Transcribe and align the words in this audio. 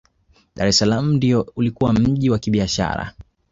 dr 0.55 0.67
es 0.67 0.77
salaam 0.77 1.13
ndiyo 1.13 1.53
ulikuwa 1.55 1.93
mji 1.93 2.29
wa 2.29 2.39
kibiashara 2.39 3.13